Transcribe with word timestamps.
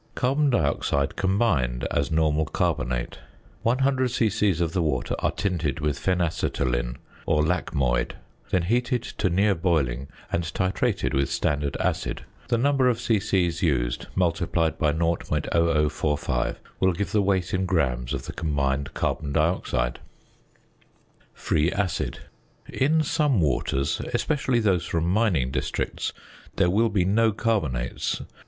~Carbon 0.15 0.49
Dioxide 0.49 1.15
combined~ 1.15 1.83
as 1.91 2.09
normal 2.09 2.45
carbonate. 2.45 3.19
100 3.61 4.09
c.c. 4.09 4.49
of 4.59 4.73
the 4.73 4.81
water 4.81 5.13
are 5.19 5.29
tinted 5.29 5.79
with 5.79 5.99
phenacetolin 5.99 6.95
or 7.27 7.43
lacmoid; 7.43 8.15
then 8.49 8.63
heated 8.63 9.03
to 9.03 9.29
near 9.29 9.53
boiling, 9.53 10.07
and 10.31 10.43
titrated 10.43 11.13
with 11.13 11.29
standard 11.29 11.77
acid. 11.79 12.23
The 12.47 12.57
number 12.57 12.89
of 12.89 12.99
c.c. 12.99 13.47
used, 13.63 14.07
multiplied 14.15 14.79
by 14.79 14.91
0.0045, 14.91 16.55
will 16.79 16.93
give 16.93 17.11
the 17.11 17.21
weight 17.21 17.53
in 17.53 17.67
grams 17.67 18.11
of 18.15 18.25
the 18.25 18.33
combined 18.33 18.95
carbon 18.95 19.33
dioxide. 19.33 19.99
~Free 21.31 21.71
Acid.~ 21.71 22.21
In 22.67 23.03
some 23.03 23.39
waters 23.39 24.01
(especially 24.15 24.61
those 24.61 24.83
from 24.87 25.07
mining 25.07 25.51
districts) 25.51 26.11
there 26.55 26.71
will 26.71 26.89
be 26.89 27.05
no 27.05 27.31
carbonates. 27.31 28.23